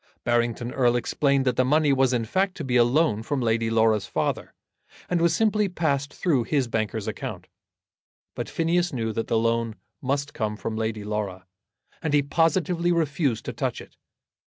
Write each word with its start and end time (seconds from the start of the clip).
Barrington 0.23 0.71
Erle 0.71 0.95
explained 0.95 1.45
that 1.45 1.57
the 1.57 1.63
money 1.63 1.93
was 1.93 2.11
in 2.11 2.25
fact 2.25 2.57
to 2.57 2.63
be 2.63 2.75
a 2.75 2.83
loan 2.83 3.21
from 3.21 3.39
Lady 3.39 3.69
Laura's 3.69 4.07
father, 4.07 4.55
and 5.07 5.21
was 5.21 5.35
simply 5.35 5.69
passed 5.69 6.11
through 6.11 6.45
his 6.45 6.67
banker's 6.67 7.07
account. 7.07 7.45
But 8.33 8.49
Phineas 8.49 8.91
knew 8.91 9.13
that 9.13 9.27
the 9.27 9.37
loan 9.37 9.75
must 10.01 10.33
come 10.33 10.57
from 10.57 10.75
Lady 10.75 11.03
Laura, 11.03 11.45
and 12.01 12.15
he 12.15 12.23
positively 12.23 12.91
refused 12.91 13.45
to 13.45 13.53
touch 13.53 13.79
it. 13.79 13.95